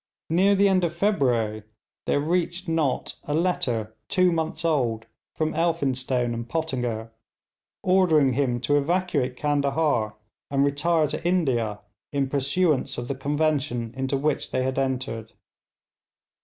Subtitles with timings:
[0.31, 1.61] Near the end of February
[2.07, 7.11] there reached Nott a letter two months old from Elphinstone and Pottinger,
[7.83, 10.15] ordering him to evacuate Candahar
[10.49, 15.33] and retire to India, in pursuance of the convention into which they had entered.